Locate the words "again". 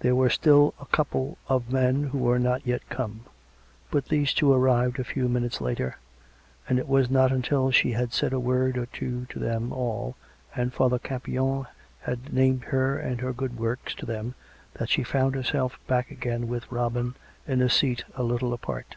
16.10-16.46